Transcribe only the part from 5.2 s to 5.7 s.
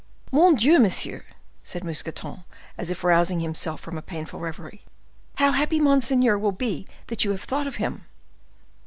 "how